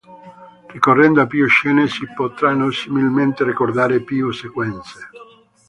Ricorrendo 0.71 1.21
a 1.21 1.27
più 1.27 1.45
scene, 1.47 1.87
si 1.87 2.07
potranno 2.15 2.71
similmente 2.71 3.43
ricordare 3.43 4.01
più 4.01 4.31
sequenze. 4.31 4.99